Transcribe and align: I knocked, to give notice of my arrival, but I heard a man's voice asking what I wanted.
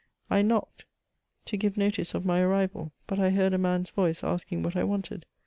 I 0.31 0.41
knocked, 0.41 0.85
to 1.45 1.57
give 1.57 1.77
notice 1.77 2.15
of 2.15 2.25
my 2.25 2.39
arrival, 2.41 2.91
but 3.05 3.19
I 3.19 3.29
heard 3.29 3.53
a 3.53 3.59
man's 3.59 3.91
voice 3.91 4.23
asking 4.23 4.63
what 4.63 4.75
I 4.75 4.83
wanted. 4.83 5.27